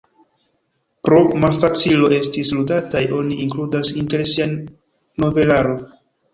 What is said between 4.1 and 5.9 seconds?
sia novelaro.